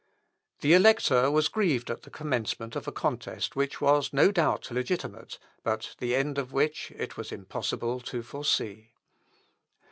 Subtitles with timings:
[0.61, 5.37] The Elector was grieved at the commencement of a contest which was no doubt legitimate,
[5.61, 8.93] but the end of which it was impossible to foresee.